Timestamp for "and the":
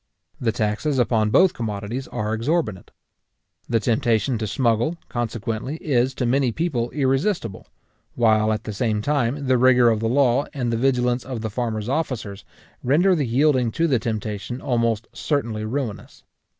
10.55-10.77